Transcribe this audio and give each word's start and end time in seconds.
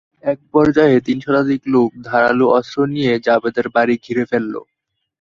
একপর্যায়ে 0.23 0.97
তিন 1.07 1.17
শতাধিক 1.25 1.61
লোক 1.73 1.89
ধারালো 2.07 2.45
অস্ত্র 2.57 2.77
নিয়ে 2.93 3.13
জাবেদের 3.25 3.67
বাড়ি 3.75 3.95
ঘিরে 4.05 4.23
ফেলেন। 4.31 4.55